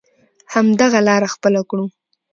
همدغه 0.53 0.99
لاره 1.07 1.27
خپله 1.35 1.61
کړو. 1.69 1.85